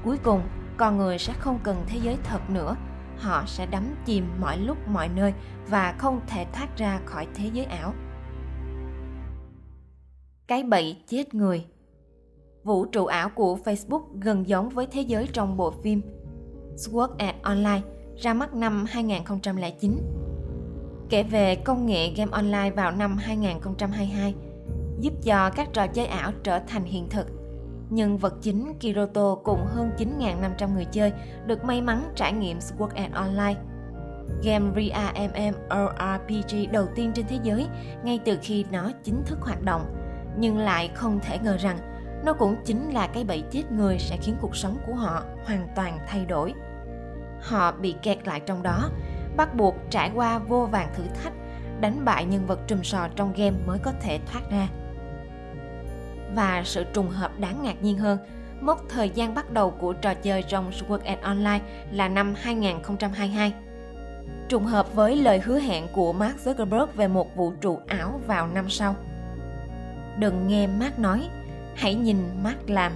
Cuối 0.03 0.17
cùng, 0.17 0.41
con 0.77 0.97
người 0.97 1.17
sẽ 1.17 1.33
không 1.33 1.59
cần 1.63 1.83
thế 1.87 1.99
giới 2.03 2.17
thật 2.23 2.49
nữa. 2.49 2.75
Họ 3.17 3.43
sẽ 3.47 3.65
đắm 3.65 3.83
chìm 4.05 4.25
mọi 4.39 4.57
lúc 4.57 4.77
mọi 4.87 5.09
nơi 5.15 5.33
và 5.69 5.95
không 5.97 6.21
thể 6.27 6.45
thoát 6.53 6.77
ra 6.77 6.99
khỏi 7.05 7.27
thế 7.35 7.49
giới 7.53 7.65
ảo. 7.65 7.93
Cái 10.47 10.63
bẫy 10.63 10.97
chết 11.07 11.33
người. 11.33 11.65
Vũ 12.63 12.85
trụ 12.85 13.05
ảo 13.05 13.29
của 13.29 13.57
facebook 13.65 14.03
gần 14.21 14.47
giống 14.47 14.69
với 14.69 14.87
thế 14.87 15.01
giới 15.01 15.27
trong 15.33 15.57
bộ 15.57 15.71
phim 15.71 16.01
Sword 16.75 17.15
at 17.17 17.35
Online 17.41 17.81
ra 18.17 18.33
mắt 18.33 18.53
năm 18.53 18.85
2009 18.89 20.20
kể 21.11 21.23
về 21.23 21.55
công 21.55 21.85
nghệ 21.85 22.09
game 22.09 22.31
online 22.31 22.71
vào 22.71 22.91
năm 22.91 23.17
2022 23.17 24.35
giúp 24.99 25.13
cho 25.23 25.49
các 25.49 25.69
trò 25.73 25.87
chơi 25.87 26.05
ảo 26.05 26.31
trở 26.43 26.59
thành 26.67 26.83
hiện 26.83 27.09
thực. 27.09 27.27
Nhân 27.89 28.17
vật 28.17 28.33
chính 28.41 28.73
Kiroto 28.79 29.35
cùng 29.35 29.65
hơn 29.65 29.91
9.500 29.97 30.73
người 30.73 30.85
chơi 30.85 31.11
được 31.45 31.63
may 31.63 31.81
mắn 31.81 32.11
trải 32.15 32.33
nghiệm 32.33 32.59
Sword 32.59 32.89
and 32.95 33.13
Online. 33.13 33.55
Game 34.43 34.71
RIA 34.75 35.13
MMORPG 35.13 36.71
đầu 36.71 36.87
tiên 36.95 37.11
trên 37.15 37.25
thế 37.27 37.39
giới 37.43 37.67
ngay 38.03 38.19
từ 38.25 38.37
khi 38.41 38.65
nó 38.71 38.91
chính 39.03 39.23
thức 39.25 39.37
hoạt 39.41 39.61
động, 39.63 39.85
nhưng 40.37 40.57
lại 40.57 40.91
không 40.93 41.19
thể 41.19 41.39
ngờ 41.39 41.57
rằng 41.59 41.77
nó 42.25 42.33
cũng 42.33 42.55
chính 42.65 42.93
là 42.93 43.07
cái 43.07 43.23
bẫy 43.23 43.43
chết 43.51 43.71
người 43.71 43.99
sẽ 43.99 44.17
khiến 44.17 44.35
cuộc 44.41 44.55
sống 44.55 44.77
của 44.87 44.93
họ 44.93 45.23
hoàn 45.45 45.67
toàn 45.75 45.99
thay 46.07 46.25
đổi. 46.25 46.53
Họ 47.41 47.71
bị 47.71 47.95
kẹt 48.01 48.27
lại 48.27 48.39
trong 48.39 48.63
đó 48.63 48.89
bắt 49.37 49.55
buộc 49.55 49.75
trải 49.89 50.11
qua 50.15 50.39
vô 50.39 50.65
vàng 50.65 50.87
thử 50.95 51.03
thách, 51.23 51.33
đánh 51.79 52.05
bại 52.05 52.25
nhân 52.25 52.45
vật 52.47 52.59
trùm 52.67 52.81
sò 52.83 53.07
trong 53.15 53.33
game 53.33 53.57
mới 53.65 53.79
có 53.79 53.91
thể 54.01 54.19
thoát 54.25 54.41
ra. 54.51 54.67
Và 56.35 56.61
sự 56.65 56.83
trùng 56.93 57.09
hợp 57.09 57.39
đáng 57.39 57.63
ngạc 57.63 57.83
nhiên 57.83 57.97
hơn, 57.97 58.17
mốc 58.61 58.81
thời 58.89 59.09
gian 59.09 59.35
bắt 59.35 59.51
đầu 59.51 59.71
của 59.71 59.93
trò 59.93 60.13
chơi 60.13 60.43
trong 60.43 60.71
Sword 60.71 60.99
Art 61.05 61.21
Online 61.21 61.59
là 61.91 62.07
năm 62.07 62.33
2022 62.37 63.53
trùng 64.51 64.65
hợp 64.65 64.93
với 64.93 65.15
lời 65.15 65.39
hứa 65.39 65.59
hẹn 65.59 65.87
của 65.93 66.13
Mark 66.13 66.37
Zuckerberg 66.37 66.87
về 66.95 67.07
một 67.07 67.35
vũ 67.35 67.53
trụ 67.61 67.79
ảo 67.87 68.21
vào 68.27 68.47
năm 68.47 68.69
sau. 68.69 68.95
Đừng 70.17 70.47
nghe 70.47 70.67
Mark 70.67 70.99
nói, 70.99 71.29
hãy 71.75 71.95
nhìn 71.95 72.17
Mark 72.43 72.69
làm. 72.69 72.91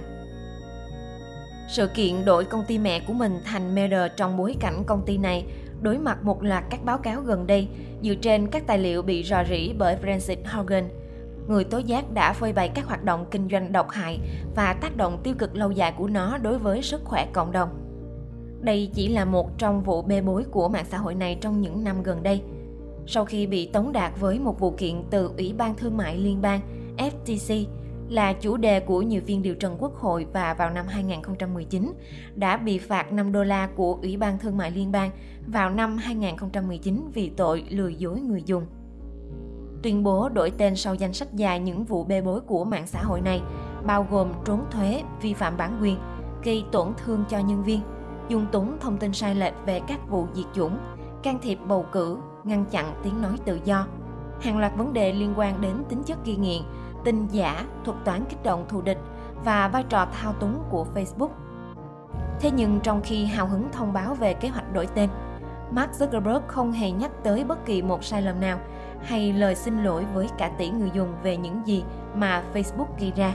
Sự 1.68 1.86
kiện 1.86 2.24
đổi 2.24 2.44
công 2.44 2.64
ty 2.64 2.78
mẹ 2.78 3.00
của 3.00 3.12
mình 3.12 3.40
thành 3.44 3.74
Meta 3.74 4.08
trong 4.08 4.36
bối 4.36 4.56
cảnh 4.60 4.84
công 4.86 5.02
ty 5.06 5.18
này 5.18 5.46
đối 5.82 5.98
mặt 5.98 6.24
một 6.24 6.42
loạt 6.42 6.64
các 6.70 6.84
báo 6.84 6.98
cáo 6.98 7.20
gần 7.20 7.46
đây 7.46 7.68
dựa 8.02 8.14
trên 8.14 8.46
các 8.46 8.66
tài 8.66 8.78
liệu 8.78 9.02
bị 9.02 9.22
rò 9.22 9.44
rỉ 9.44 9.72
bởi 9.78 9.96
Francis 10.02 10.36
Hogan. 10.44 10.88
Người 11.48 11.64
tố 11.64 11.78
giác 11.78 12.12
đã 12.14 12.32
phơi 12.32 12.52
bày 12.52 12.68
các 12.68 12.86
hoạt 12.86 13.04
động 13.04 13.26
kinh 13.30 13.48
doanh 13.50 13.72
độc 13.72 13.90
hại 13.90 14.18
và 14.56 14.72
tác 14.72 14.96
động 14.96 15.20
tiêu 15.22 15.34
cực 15.38 15.56
lâu 15.56 15.70
dài 15.70 15.92
của 15.96 16.08
nó 16.08 16.38
đối 16.38 16.58
với 16.58 16.82
sức 16.82 17.00
khỏe 17.04 17.26
cộng 17.32 17.52
đồng. 17.52 17.68
Đây 18.60 18.90
chỉ 18.94 19.08
là 19.08 19.24
một 19.24 19.58
trong 19.58 19.82
vụ 19.82 20.02
bê 20.02 20.20
bối 20.20 20.44
của 20.50 20.68
mạng 20.68 20.84
xã 20.90 20.98
hội 20.98 21.14
này 21.14 21.38
trong 21.40 21.60
những 21.60 21.84
năm 21.84 22.02
gần 22.02 22.22
đây. 22.22 22.42
Sau 23.06 23.24
khi 23.24 23.46
bị 23.46 23.66
tống 23.66 23.92
đạt 23.92 24.20
với 24.20 24.38
một 24.38 24.60
vụ 24.60 24.70
kiện 24.70 25.02
từ 25.10 25.30
Ủy 25.36 25.54
ban 25.58 25.74
Thương 25.74 25.96
mại 25.96 26.16
Liên 26.16 26.42
bang 26.42 26.60
FTC, 26.96 27.64
là 28.08 28.32
chủ 28.32 28.56
đề 28.56 28.80
của 28.80 29.02
nhiều 29.02 29.20
phiên 29.26 29.42
điều 29.42 29.54
trần 29.54 29.76
quốc 29.78 29.94
hội 29.94 30.26
và 30.32 30.54
vào 30.54 30.70
năm 30.70 30.86
2019 30.88 31.92
đã 32.34 32.56
bị 32.56 32.78
phạt 32.78 33.12
5 33.12 33.32
đô 33.32 33.44
la 33.44 33.68
của 33.76 33.98
Ủy 34.02 34.16
ban 34.16 34.38
Thương 34.38 34.56
mại 34.56 34.70
Liên 34.70 34.92
bang 34.92 35.10
vào 35.46 35.70
năm 35.70 35.96
2019 35.96 37.10
vì 37.14 37.28
tội 37.28 37.64
lừa 37.68 37.88
dối 37.88 38.20
người 38.20 38.42
dùng. 38.46 38.66
Tuyên 39.82 40.02
bố 40.02 40.28
đổi 40.28 40.50
tên 40.50 40.76
sau 40.76 40.94
danh 40.94 41.12
sách 41.12 41.34
dài 41.34 41.60
những 41.60 41.84
vụ 41.84 42.04
bê 42.04 42.20
bối 42.20 42.40
của 42.40 42.64
mạng 42.64 42.86
xã 42.86 43.02
hội 43.02 43.20
này, 43.20 43.42
bao 43.86 44.06
gồm 44.10 44.32
trốn 44.44 44.64
thuế, 44.70 45.02
vi 45.20 45.34
phạm 45.34 45.56
bản 45.56 45.78
quyền, 45.82 45.96
gây 46.44 46.64
tổn 46.72 46.88
thương 47.04 47.24
cho 47.28 47.38
nhân 47.38 47.64
viên, 47.64 47.80
dùng 48.28 48.46
túng 48.52 48.76
thông 48.80 48.98
tin 48.98 49.12
sai 49.12 49.34
lệch 49.34 49.54
về 49.66 49.80
các 49.88 50.10
vụ 50.10 50.26
diệt 50.34 50.46
chủng, 50.54 50.78
can 51.22 51.38
thiệp 51.42 51.58
bầu 51.68 51.86
cử, 51.92 52.16
ngăn 52.44 52.64
chặn 52.64 53.00
tiếng 53.02 53.22
nói 53.22 53.32
tự 53.44 53.58
do. 53.64 53.86
Hàng 54.40 54.58
loạt 54.58 54.72
vấn 54.76 54.92
đề 54.92 55.12
liên 55.12 55.34
quan 55.36 55.60
đến 55.60 55.72
tính 55.88 56.02
chất 56.02 56.24
ghi 56.24 56.36
nghiện, 56.36 56.62
tin 57.06 57.26
giả, 57.26 57.64
thuật 57.84 57.96
toán 58.04 58.24
kích 58.28 58.42
động 58.42 58.64
thù 58.68 58.80
địch 58.80 58.98
và 59.44 59.68
vai 59.68 59.84
trò 59.88 60.06
thao 60.12 60.32
túng 60.32 60.62
của 60.70 60.86
Facebook. 60.94 61.30
Thế 62.40 62.50
nhưng 62.50 62.80
trong 62.82 63.00
khi 63.04 63.24
hào 63.24 63.46
hứng 63.46 63.68
thông 63.72 63.92
báo 63.92 64.14
về 64.14 64.34
kế 64.34 64.48
hoạch 64.48 64.72
đổi 64.72 64.86
tên, 64.94 65.10
Mark 65.70 65.90
Zuckerberg 65.90 66.40
không 66.46 66.72
hề 66.72 66.90
nhắc 66.90 67.10
tới 67.24 67.44
bất 67.44 67.66
kỳ 67.66 67.82
một 67.82 68.04
sai 68.04 68.22
lầm 68.22 68.40
nào 68.40 68.58
hay 69.02 69.32
lời 69.32 69.54
xin 69.54 69.84
lỗi 69.84 70.04
với 70.14 70.28
cả 70.38 70.50
tỷ 70.58 70.70
người 70.70 70.90
dùng 70.94 71.14
về 71.22 71.36
những 71.36 71.62
gì 71.66 71.84
mà 72.14 72.42
Facebook 72.54 72.86
gây 73.00 73.12
ra. 73.16 73.34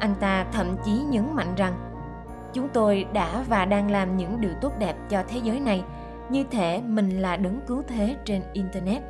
Anh 0.00 0.14
ta 0.20 0.46
thậm 0.52 0.76
chí 0.84 0.92
nhấn 0.92 1.34
mạnh 1.34 1.54
rằng 1.56 1.74
chúng 2.52 2.68
tôi 2.68 3.06
đã 3.12 3.44
và 3.48 3.64
đang 3.64 3.90
làm 3.90 4.16
những 4.16 4.40
điều 4.40 4.52
tốt 4.60 4.72
đẹp 4.78 4.96
cho 5.08 5.22
thế 5.28 5.40
giới 5.42 5.60
này 5.60 5.84
như 6.30 6.44
thể 6.50 6.82
mình 6.86 7.22
là 7.22 7.36
đấng 7.36 7.60
cứu 7.66 7.82
thế 7.88 8.16
trên 8.24 8.42
internet 8.52 9.02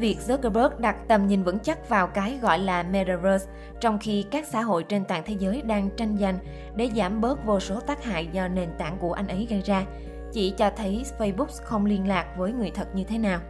việc 0.00 0.18
Zuckerberg 0.26 0.70
đặt 0.78 0.96
tầm 1.08 1.26
nhìn 1.26 1.42
vững 1.42 1.58
chắc 1.58 1.88
vào 1.88 2.06
cái 2.06 2.38
gọi 2.42 2.58
là 2.58 2.82
Metaverse 2.82 3.50
trong 3.80 3.98
khi 3.98 4.24
các 4.30 4.46
xã 4.46 4.62
hội 4.62 4.84
trên 4.84 5.04
toàn 5.04 5.22
thế 5.26 5.36
giới 5.38 5.62
đang 5.62 5.90
tranh 5.96 6.16
giành 6.20 6.38
để 6.76 6.90
giảm 6.96 7.20
bớt 7.20 7.44
vô 7.44 7.60
số 7.60 7.80
tác 7.80 8.04
hại 8.04 8.28
do 8.32 8.48
nền 8.48 8.68
tảng 8.78 8.98
của 8.98 9.12
anh 9.12 9.28
ấy 9.28 9.46
gây 9.50 9.60
ra, 9.60 9.84
chỉ 10.32 10.50
cho 10.50 10.70
thấy 10.76 11.04
Facebook 11.18 11.62
không 11.64 11.86
liên 11.86 12.08
lạc 12.08 12.34
với 12.38 12.52
người 12.52 12.70
thật 12.70 12.88
như 12.94 13.04
thế 13.04 13.18
nào. 13.18 13.40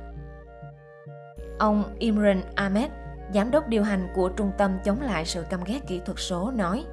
Ông 1.59 1.85
Imran 1.99 2.43
Ahmed, 2.55 2.91
giám 3.35 3.51
đốc 3.51 3.69
điều 3.69 3.83
hành 3.83 4.09
của 4.15 4.29
Trung 4.29 4.51
tâm 4.59 4.79
chống 4.85 5.01
lại 5.03 5.25
sự 5.25 5.45
căm 5.51 5.61
ghét 5.67 5.81
kỹ 5.87 6.01
thuật 6.07 6.19
số 6.19 6.51
nói 6.51 6.85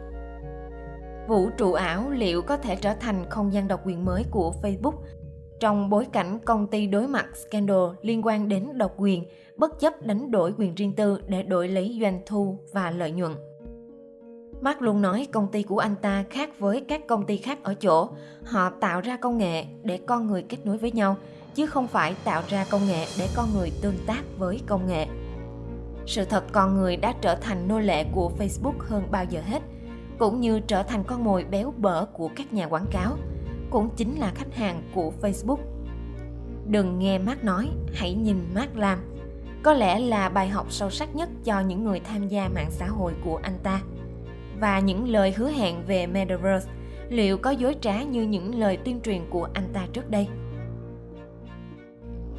Vũ 1.28 1.50
trụ 1.50 1.74
ảo 1.74 2.10
liệu 2.10 2.42
có 2.42 2.58
thể 2.58 2.76
trở 2.76 2.94
thành 2.94 3.26
không 3.30 3.54
gian 3.54 3.68
độc 3.68 3.82
quyền 3.86 4.06
mới 4.06 4.26
của 4.32 4.54
Facebook 4.62 4.94
trong 5.60 5.90
bối 5.90 6.06
cảnh 6.12 6.40
công 6.46 6.68
ty 6.68 6.88
đối 6.88 7.08
mặt 7.08 7.26
scandal 7.36 7.86
liên 8.02 8.26
quan 8.26 8.48
đến 8.50 8.78
độc 8.78 8.94
quyền, 8.98 9.26
bất 9.56 9.80
chấp 9.80 10.02
đánh 10.02 10.32
đổi 10.32 10.54
quyền 10.58 10.76
riêng 10.76 10.94
tư 10.96 11.20
để 11.28 11.44
đổi 11.44 11.68
lấy 11.68 11.98
doanh 12.02 12.22
thu 12.26 12.58
và 12.74 12.92
lợi 12.92 13.12
nhuận. 13.12 13.32
Mark 14.62 14.82
luôn 14.82 15.02
nói 15.02 15.28
công 15.32 15.48
ty 15.52 15.64
của 15.64 15.80
anh 15.80 15.96
ta 15.96 16.26
khác 16.30 16.60
với 16.60 16.82
các 16.88 17.08
công 17.08 17.26
ty 17.26 17.38
khác 17.38 17.60
ở 17.64 17.74
chỗ 17.74 18.10
họ 18.44 18.70
tạo 18.70 19.02
ra 19.02 19.18
công 19.18 19.38
nghệ 19.38 19.66
để 19.84 19.98
con 19.98 20.28
người 20.28 20.46
kết 20.50 20.58
nối 20.64 20.78
với 20.78 20.92
nhau, 20.92 21.18
chứ 21.56 21.66
không 21.66 21.88
phải 21.88 22.16
tạo 22.24 22.42
ra 22.48 22.66
công 22.70 22.88
nghệ 22.88 23.06
để 23.20 23.28
con 23.36 23.54
người 23.54 23.72
tương 23.82 23.98
tác 24.08 24.24
với 24.38 24.62
công 24.68 24.88
nghệ. 24.88 25.08
Sự 26.06 26.26
thật 26.26 26.44
con 26.52 26.76
người 26.76 26.98
đã 26.98 27.14
trở 27.22 27.36
thành 27.36 27.68
nô 27.68 27.80
lệ 27.80 28.04
của 28.14 28.32
Facebook 28.40 28.80
hơn 28.80 29.04
bao 29.12 29.26
giờ 29.30 29.42
hết, 29.46 29.62
cũng 30.20 30.42
như 30.42 30.60
trở 30.60 30.84
thành 30.84 31.04
con 31.04 31.24
mồi 31.24 31.44
béo 31.44 31.74
bở 31.78 32.06
của 32.06 32.30
các 32.36 32.54
nhà 32.54 32.68
quảng 32.68 32.86
cáo– 32.92 33.18
cũng 33.70 33.90
chính 33.96 34.16
là 34.16 34.32
khách 34.36 34.56
hàng 34.56 34.82
của 34.94 35.12
Facebook. 35.22 35.60
Đừng 36.68 37.00
nghe 37.00 37.18
Mark 37.18 37.44
nói, 37.44 37.70
hãy 37.94 38.14
nhìn 38.14 38.38
Mark 38.56 38.76
làm. 38.76 39.00
Có 39.64 39.74
lẽ 39.74 40.00
là 40.00 40.30
bài 40.30 40.50
học 40.50 40.72
sâu 40.72 40.90
sắc 40.90 41.16
nhất 41.16 41.30
cho 41.44 41.60
những 41.60 41.84
người 41.84 42.00
tham 42.00 42.28
gia 42.28 42.50
mạng 42.50 42.72
xã 42.72 42.88
hội 42.88 43.14
của 43.24 43.40
anh 43.44 43.58
ta. 43.64 43.82
Và 44.60 44.80
những 44.80 45.10
lời 45.10 45.32
hứa 45.32 45.50
hẹn 45.50 45.76
về 45.88 46.08
Metaverse 46.08 46.72
liệu 47.10 47.38
có 47.38 47.52
dối 47.52 47.76
trá 47.82 48.04
như 48.04 48.24
những 48.24 48.56
lời 48.56 48.78
tuyên 48.78 49.00
truyền 49.02 49.22
của 49.30 49.50
anh 49.54 49.70
ta 49.74 49.88
trước 49.94 50.10
đây? 50.10 50.28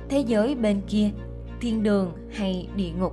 Thế 0.09 0.21
giới 0.21 0.55
bên 0.55 0.81
kia, 0.89 1.11
thiên 1.61 1.83
đường 1.83 2.13
hay 2.33 2.69
địa 2.77 2.91
ngục? 2.91 3.13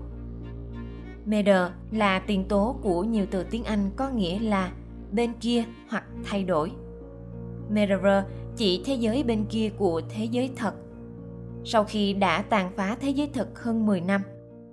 Meta 1.25 1.71
là 1.91 2.19
tiền 2.19 2.45
tố 2.45 2.75
của 2.81 3.03
nhiều 3.03 3.25
từ 3.31 3.43
tiếng 3.43 3.63
Anh 3.63 3.89
có 3.95 4.09
nghĩa 4.09 4.39
là 4.39 4.71
bên 5.11 5.33
kia 5.39 5.63
hoặc 5.89 6.03
thay 6.23 6.43
đổi 6.43 6.71
Mirror 7.69 8.25
chỉ 8.55 8.81
thế 8.85 8.95
giới 8.95 9.23
bên 9.23 9.45
kia 9.45 9.69
của 9.77 10.01
thế 10.09 10.25
giới 10.25 10.51
thật. 10.55 10.73
Sau 11.63 11.83
khi 11.83 12.13
đã 12.13 12.41
tàn 12.41 12.71
phá 12.75 12.97
thế 13.01 13.09
giới 13.09 13.27
thực 13.33 13.63
hơn 13.63 13.85
10 13.85 14.01
năm, 14.01 14.21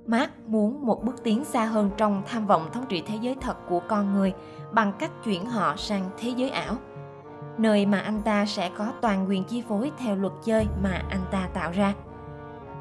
Mark 0.07 0.31
muốn 0.47 0.87
một 0.87 1.05
bước 1.05 1.23
tiến 1.25 1.45
xa 1.45 1.65
hơn 1.65 1.91
trong 1.97 2.23
tham 2.27 2.47
vọng 2.47 2.69
thống 2.73 2.85
trị 2.89 3.03
thế 3.07 3.19
giới 3.21 3.37
thật 3.41 3.57
của 3.69 3.81
con 3.89 4.15
người 4.15 4.33
bằng 4.73 4.93
cách 4.99 5.11
chuyển 5.25 5.47
họ 5.47 5.75
sang 5.77 6.11
thế 6.19 6.29
giới 6.37 6.51
ảo, 6.51 6.77
nơi 7.59 7.87
mà 7.87 8.01
anh 8.01 8.23
ta 8.23 8.47
sẽ 8.47 8.71
có 8.79 8.93
toàn 9.01 9.29
quyền 9.29 9.45
chi 9.45 9.63
phối 9.69 9.91
theo 9.99 10.17
luật 10.17 10.33
chơi 10.45 10.67
mà 10.83 11.03
anh 11.09 11.25
ta 11.31 11.49
tạo 11.55 11.71
ra. 11.73 11.95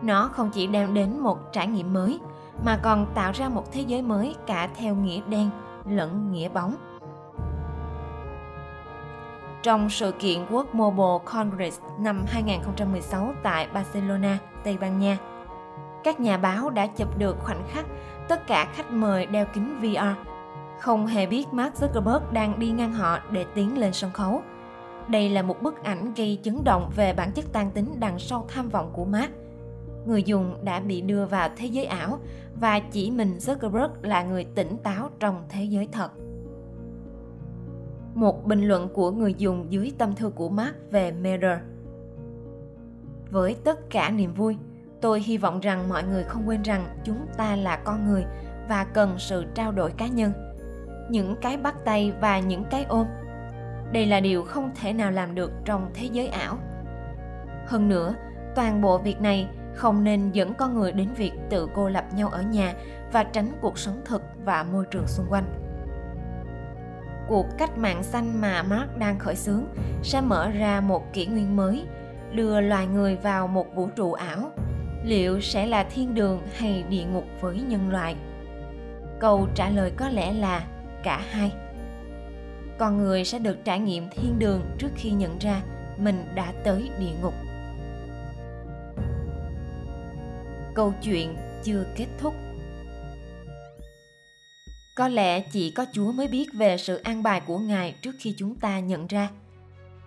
Nó 0.02 0.30
không 0.34 0.50
chỉ 0.54 0.68
đem 0.68 0.94
đến 0.94 1.20
một 1.20 1.54
trải 1.54 1.68
nghiệm 1.68 1.94
mới, 1.94 2.20
mà 2.66 2.80
còn 2.84 3.06
tạo 3.16 3.32
ra 3.32 3.50
một 3.50 3.72
thế 3.72 3.82
giới 3.82 4.02
mới 4.02 4.36
cả 4.48 4.70
theo 4.76 4.96
nghĩa 4.96 5.22
đen 5.30 5.50
lẫn 5.90 6.32
nghĩa 6.32 6.50
bóng. 6.50 6.76
Trong 9.64 9.90
sự 9.90 10.12
kiện 10.12 10.46
World 10.46 10.66
Mobile 10.74 11.26
Congress 11.26 11.80
năm 12.00 12.26
2016 12.28 13.34
tại 13.44 13.68
Barcelona, 13.74 14.38
Tây 14.64 14.78
Ban 14.78 15.00
Nha, 15.00 15.18
các 16.04 16.20
nhà 16.20 16.38
báo 16.38 16.70
đã 16.70 16.88
chụp 16.88 17.18
được 17.18 17.38
khoảnh 17.40 17.64
khắc 17.70 17.86
tất 18.28 18.48
cả 18.48 18.68
khách 18.74 18.92
mời 18.92 19.26
đeo 19.26 19.46
kính 19.54 19.80
VR, 19.82 20.28
không 20.80 21.08
hề 21.08 21.26
biết 21.26 21.46
Mark 21.52 21.74
Zuckerberg 21.76 22.20
đang 22.32 22.60
đi 22.60 22.72
ngang 22.72 22.94
họ 22.94 23.20
để 23.32 23.46
tiến 23.56 23.78
lên 23.78 23.94
sân 23.94 24.12
khấu. 24.12 24.42
Đây 25.08 25.30
là 25.30 25.42
một 25.42 25.62
bức 25.62 25.84
ảnh 25.84 26.14
gây 26.14 26.40
chấn 26.44 26.64
động 26.64 26.92
về 26.96 27.14
bản 27.14 27.32
chất 27.32 27.46
tan 27.54 27.72
tính 27.72 27.96
đằng 28.00 28.20
sau 28.20 28.46
tham 28.48 28.70
vọng 28.70 28.90
của 28.94 29.06
Mark. 29.06 29.32
Người 30.06 30.24
dùng 30.24 30.56
đã 30.64 30.80
bị 30.80 31.02
đưa 31.02 31.26
vào 31.26 31.50
thế 31.58 31.66
giới 31.66 31.86
ảo 31.86 32.20
và 32.60 32.80
chỉ 32.80 33.12
mình 33.12 33.38
Zuckerberg 33.38 33.90
là 34.02 34.24
người 34.24 34.44
tỉnh 34.44 34.78
táo 34.84 35.10
trong 35.20 35.44
thế 35.50 35.64
giới 35.64 35.88
thật 35.92 36.12
một 38.14 38.46
bình 38.46 38.68
luận 38.68 38.90
của 38.94 39.12
người 39.12 39.34
dùng 39.38 39.66
dưới 39.70 39.92
tâm 39.98 40.16
thư 40.16 40.30
của 40.30 40.50
Mark 40.50 40.76
về 40.92 41.12
Mirror. 41.12 41.60
Với 43.32 43.56
tất 43.64 43.90
cả 43.90 44.10
niềm 44.10 44.34
vui, 44.34 44.58
tôi 45.02 45.22
hy 45.22 45.38
vọng 45.38 45.60
rằng 45.60 45.90
mọi 45.90 46.04
người 46.04 46.24
không 46.24 46.48
quên 46.48 46.62
rằng 46.62 46.86
chúng 47.04 47.26
ta 47.38 47.56
là 47.56 47.76
con 47.76 48.06
người 48.06 48.26
và 48.70 48.84
cần 48.84 49.16
sự 49.18 49.46
trao 49.56 49.72
đổi 49.72 49.92
cá 49.92 50.08
nhân. 50.08 50.32
Những 51.10 51.36
cái 51.42 51.58
bắt 51.58 51.76
tay 51.86 52.14
và 52.22 52.40
những 52.40 52.64
cái 52.72 52.86
ôm. 52.90 53.08
Đây 53.92 54.06
là 54.06 54.20
điều 54.20 54.44
không 54.44 54.72
thể 54.82 54.94
nào 54.94 55.12
làm 55.12 55.36
được 55.36 55.52
trong 55.66 55.92
thế 55.94 56.10
giới 56.12 56.28
ảo. 56.28 56.58
Hơn 57.68 57.88
nữa, 57.88 58.16
toàn 58.56 58.82
bộ 58.82 58.98
việc 58.98 59.22
này 59.22 59.48
không 59.76 60.04
nên 60.04 60.32
dẫn 60.32 60.54
con 60.54 60.76
người 60.76 60.92
đến 60.92 61.14
việc 61.14 61.32
tự 61.50 61.68
cô 61.76 61.90
lập 61.90 62.06
nhau 62.16 62.30
ở 62.30 62.42
nhà 62.42 62.74
và 63.12 63.24
tránh 63.24 63.52
cuộc 63.62 63.78
sống 63.78 64.02
thực 64.06 64.22
và 64.46 64.64
môi 64.64 64.86
trường 64.92 65.08
xung 65.08 65.26
quanh 65.30 65.71
cuộc 67.32 67.58
cách 67.58 67.78
mạng 67.78 68.04
xanh 68.04 68.42
mà 68.42 68.64
Mark 68.64 68.98
đang 68.98 69.20
khởi 69.20 69.36
xướng 69.36 69.66
sẽ 70.04 70.22
mở 70.22 70.50
ra 70.50 70.82
một 70.82 71.14
kỷ 71.14 71.26
nguyên 71.26 71.56
mới, 71.56 71.86
đưa 72.34 72.62
loài 72.62 72.88
người 72.88 73.16
vào 73.16 73.48
một 73.48 73.76
vũ 73.76 73.90
trụ 73.96 74.14
ảo. 74.14 74.52
Liệu 75.04 75.42
sẽ 75.42 75.66
là 75.66 75.84
thiên 75.84 76.16
đường 76.16 76.42
hay 76.54 76.84
địa 76.90 77.04
ngục 77.04 77.24
với 77.42 77.62
nhân 77.62 77.90
loại? 77.90 78.16
Câu 79.20 79.48
trả 79.56 79.70
lời 79.70 79.92
có 79.98 80.10
lẽ 80.10 80.34
là 80.34 80.68
cả 81.04 81.22
hai. 81.30 81.52
Con 82.78 82.98
người 82.98 83.26
sẽ 83.26 83.40
được 83.40 83.58
trải 83.66 83.80
nghiệm 83.80 84.10
thiên 84.10 84.40
đường 84.40 84.62
trước 84.78 84.90
khi 84.96 85.12
nhận 85.12 85.38
ra 85.40 85.62
mình 85.98 86.26
đã 86.36 86.54
tới 86.64 86.90
địa 87.00 87.14
ngục. 87.22 87.34
Câu 90.74 90.94
chuyện 91.04 91.36
chưa 91.64 91.86
kết 91.96 92.08
thúc 92.20 92.34
có 94.96 95.08
lẽ 95.08 95.40
chỉ 95.40 95.72
có 95.72 95.86
Chúa 95.94 96.12
mới 96.12 96.28
biết 96.28 96.54
về 96.54 96.78
sự 96.78 96.98
an 96.98 97.24
bài 97.24 97.42
của 97.46 97.58
Ngài 97.58 97.96
trước 98.02 98.16
khi 98.20 98.36
chúng 98.38 98.56
ta 98.56 98.80
nhận 98.80 99.08
ra. 99.08 99.30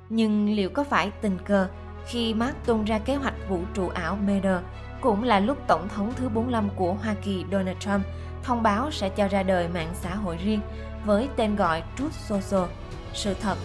Nhưng 0.09 0.55
liệu 0.55 0.71
có 0.71 0.85
phải 0.85 1.11
tình 1.11 1.39
cờ 1.45 1.69
khi 2.07 2.35
Mark 2.35 2.57
tung 2.67 2.85
ra 2.85 2.99
kế 2.99 3.15
hoạch 3.15 3.49
vũ 3.49 3.61
trụ 3.75 3.89
ảo 3.89 4.17
Meta 4.27 4.63
cũng 5.01 5.23
là 5.23 5.41
lúc 5.41 5.59
Tổng 5.67 5.89
thống 5.89 6.13
thứ 6.17 6.29
45 6.29 6.69
của 6.77 6.95
Hoa 6.95 7.15
Kỳ 7.23 7.45
Donald 7.53 7.79
Trump 7.79 8.07
thông 8.43 8.63
báo 8.63 8.91
sẽ 8.91 9.09
cho 9.09 9.29
ra 9.29 9.43
đời 9.43 9.69
mạng 9.69 9.95
xã 9.95 10.15
hội 10.15 10.37
riêng 10.37 10.61
với 11.05 11.29
tên 11.37 11.57
gọi 11.57 11.83
Truth 11.99 12.15
Social, 12.15 12.71
sự 13.15 13.35
thật, 13.35 13.59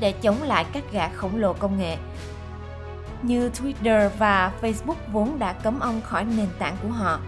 để 0.00 0.12
chống 0.12 0.42
lại 0.42 0.66
các 0.72 0.84
gã 0.92 1.08
khổng 1.08 1.36
lồ 1.36 1.52
công 1.52 1.78
nghệ 1.78 1.96
như 3.22 3.50
Twitter 3.50 4.08
và 4.18 4.52
Facebook 4.62 5.12
vốn 5.12 5.38
đã 5.38 5.52
cấm 5.52 5.80
ông 5.80 6.00
khỏi 6.00 6.24
nền 6.24 6.48
tảng 6.58 6.76
của 6.82 6.88
họ 6.88 7.20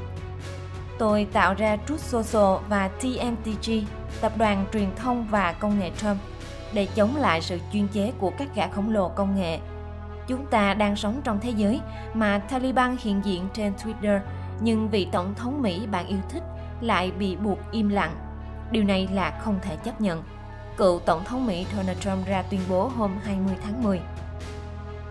Tôi 0.98 1.26
tạo 1.32 1.54
ra 1.54 1.76
Truth 1.88 2.00
Social 2.00 2.64
và 2.68 2.88
TMTG, 2.88 3.72
tập 4.20 4.32
đoàn 4.36 4.66
truyền 4.72 4.96
thông 4.96 5.26
và 5.30 5.52
công 5.52 5.78
nghệ 5.78 5.90
Trump, 5.96 6.16
để 6.72 6.86
chống 6.94 7.16
lại 7.16 7.42
sự 7.42 7.58
chuyên 7.72 7.88
chế 7.88 8.12
của 8.18 8.32
các 8.38 8.48
gã 8.54 8.68
khổng 8.68 8.92
lồ 8.92 9.08
công 9.08 9.36
nghệ. 9.36 9.58
Chúng 10.28 10.46
ta 10.46 10.74
đang 10.74 10.96
sống 10.96 11.20
trong 11.24 11.38
thế 11.40 11.50
giới 11.50 11.80
mà 12.14 12.38
Taliban 12.38 12.96
hiện 13.00 13.20
diện 13.24 13.48
trên 13.54 13.72
Twitter, 13.84 14.20
nhưng 14.60 14.88
vị 14.88 15.08
tổng 15.12 15.34
thống 15.34 15.62
Mỹ 15.62 15.86
bạn 15.86 16.06
yêu 16.06 16.18
thích 16.28 16.42
lại 16.80 17.10
bị 17.10 17.36
buộc 17.36 17.58
im 17.72 17.88
lặng. 17.88 18.14
Điều 18.70 18.84
này 18.84 19.08
là 19.12 19.40
không 19.44 19.58
thể 19.62 19.76
chấp 19.76 20.00
nhận. 20.00 20.22
Cựu 20.76 20.98
Tổng 20.98 21.24
thống 21.24 21.46
Mỹ 21.46 21.66
Donald 21.76 21.98
Trump 21.98 22.26
ra 22.26 22.42
tuyên 22.42 22.60
bố 22.68 22.88
hôm 22.88 23.10
20 23.24 23.54
tháng 23.64 23.82
10. 23.82 24.00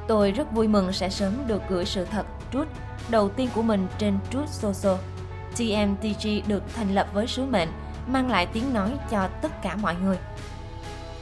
Tôi 0.07 0.31
rất 0.31 0.51
vui 0.51 0.67
mừng 0.67 0.93
sẽ 0.93 1.09
sớm 1.09 1.33
được 1.47 1.61
gửi 1.69 1.85
sự 1.85 2.05
thật 2.05 2.25
Truth 2.53 2.67
đầu 3.09 3.29
tiên 3.29 3.49
của 3.55 3.61
mình 3.61 3.87
trên 3.97 4.17
Truth 4.31 4.49
Social. 4.49 5.12
TMTG 5.57 6.47
được 6.47 6.63
thành 6.75 6.95
lập 6.95 7.07
với 7.13 7.27
sứ 7.27 7.45
mệnh 7.45 7.69
mang 8.07 8.29
lại 8.29 8.47
tiếng 8.53 8.73
nói 8.73 8.97
cho 9.11 9.29
tất 9.41 9.61
cả 9.61 9.75
mọi 9.75 9.95
người. 10.03 10.17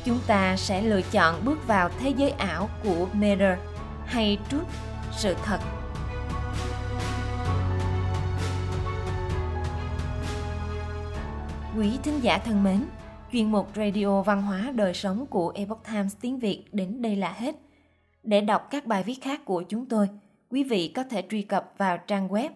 Chúng 0.05 0.19
ta 0.27 0.55
sẽ 0.57 0.81
lựa 0.81 1.01
chọn 1.01 1.45
bước 1.45 1.67
vào 1.67 1.89
thế 1.99 2.13
giới 2.17 2.31
ảo 2.31 2.69
của 2.83 3.07
Mirror 3.13 3.59
hay 4.05 4.37
trước 4.49 4.63
sự 5.11 5.35
thật. 5.43 5.59
Quý 11.77 11.97
thính 12.03 12.19
giả 12.23 12.37
thân 12.37 12.63
mến, 12.63 12.85
chuyên 13.31 13.51
mục 13.51 13.67
Radio 13.75 14.21
Văn 14.21 14.41
hóa 14.41 14.71
Đời 14.75 14.93
Sống 14.93 15.25
của 15.25 15.51
Epoch 15.55 15.83
Times 15.91 16.15
tiếng 16.21 16.39
Việt 16.39 16.65
đến 16.71 17.01
đây 17.01 17.15
là 17.15 17.31
hết. 17.31 17.55
Để 18.23 18.41
đọc 18.41 18.67
các 18.71 18.85
bài 18.85 19.03
viết 19.03 19.21
khác 19.21 19.45
của 19.45 19.63
chúng 19.69 19.85
tôi, 19.85 20.09
quý 20.49 20.63
vị 20.63 20.91
có 20.95 21.03
thể 21.03 21.23
truy 21.29 21.41
cập 21.41 21.73
vào 21.77 21.97
trang 21.97 22.27
web 22.27 22.49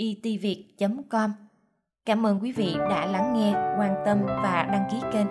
E 0.00 0.04
itviet.com. 0.04 1.32
Cảm 2.04 2.26
ơn 2.26 2.40
quý 2.42 2.52
vị 2.52 2.74
đã 2.90 3.06
lắng 3.06 3.34
nghe, 3.34 3.52
quan 3.52 3.94
tâm 4.06 4.18
và 4.26 4.68
đăng 4.72 4.88
ký 4.90 4.96
kênh. 5.12 5.26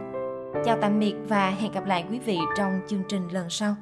Chào 0.66 0.78
tạm 0.82 1.00
biệt 1.00 1.14
và 1.28 1.50
hẹn 1.50 1.72
gặp 1.72 1.86
lại 1.86 2.06
quý 2.10 2.20
vị 2.20 2.38
trong 2.58 2.80
chương 2.88 3.04
trình 3.10 3.28
lần 3.28 3.50
sau. 3.50 3.76